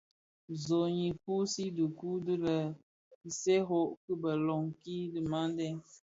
Zohnyi 0.65 1.09
fusii 1.21 1.69
dhikuu 1.75 2.15
di 2.25 2.35
le 2.43 2.55
Isékos 3.29 3.95
bi 4.21 4.29
iloňki 4.37 4.95
dhimandé. 5.13 5.67